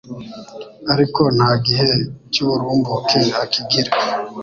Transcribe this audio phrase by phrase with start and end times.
[0.93, 1.89] ariko nta gihe
[2.31, 3.91] cy'uburumbuke akigira